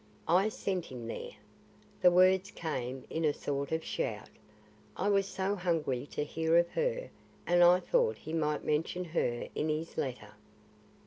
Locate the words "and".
7.45-7.63